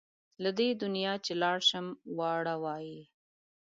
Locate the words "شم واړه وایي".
1.69-3.01